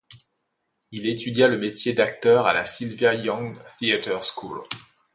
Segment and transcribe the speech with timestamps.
[0.91, 4.63] Il étudia le métier d'acteur à la Sylvia Young Theatre School.